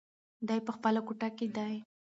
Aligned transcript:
دی 0.47 0.59
په 0.65 0.71
خپله 0.75 0.99
کوټه 1.07 1.29
کې 1.37 1.47
دی. 1.55 1.73